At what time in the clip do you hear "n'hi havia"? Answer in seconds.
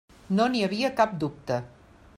0.53-0.91